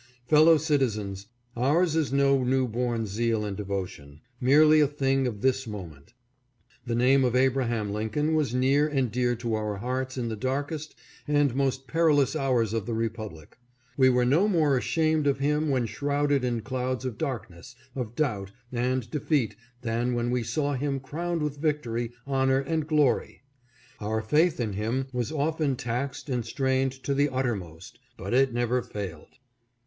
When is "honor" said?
22.25-22.61